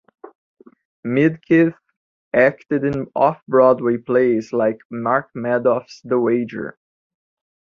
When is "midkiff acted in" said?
1.05-3.05